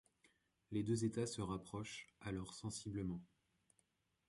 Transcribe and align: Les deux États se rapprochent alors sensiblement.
Les 0.71 0.81
deux 0.81 1.05
États 1.05 1.27
se 1.27 1.41
rapprochent 1.41 2.07
alors 2.21 2.55
sensiblement. 2.55 3.21